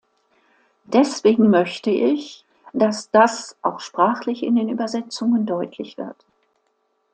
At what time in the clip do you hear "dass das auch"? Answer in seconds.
2.73-3.79